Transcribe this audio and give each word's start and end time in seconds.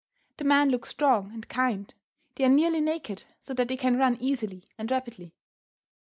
The 0.37 0.45
men 0.45 0.71
look 0.71 0.87
strong 0.87 1.31
and 1.31 1.47
kind. 1.47 1.93
They 2.33 2.45
are 2.45 2.49
nearly 2.49 2.81
naked, 2.81 3.25
so 3.39 3.53
that 3.53 3.67
they 3.67 3.77
can 3.77 3.99
run 3.99 4.17
easily 4.19 4.67
and 4.75 4.89
rapidly. 4.89 5.35